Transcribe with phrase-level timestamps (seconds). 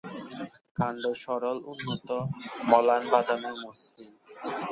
[0.77, 2.09] কাণ্ড সরল, উন্নত,
[2.69, 4.11] ম্লান-বাদামি ও মসৃণ।